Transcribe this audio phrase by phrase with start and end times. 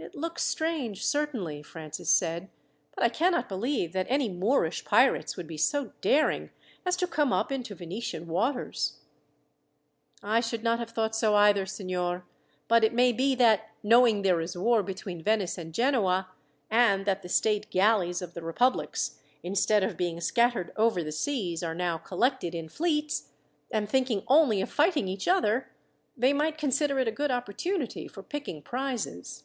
[0.00, 2.50] "It looks strange, certainly," Francis said;
[2.94, 6.50] "but I cannot believe that any Moorish pirates would be so daring
[6.86, 9.00] as to come up into Venetian waters."
[10.22, 12.24] "I should not have thought so either, signor;
[12.68, 16.28] but it may be that, knowing there is war between Venice and Genoa,
[16.70, 21.60] and that the state galleys of the republics, instead of being scattered over the seas,
[21.64, 23.30] are now collected in fleets,
[23.72, 25.72] and thinking only of fighting each other,
[26.16, 29.42] they might consider it a good opportunity for picking prizes."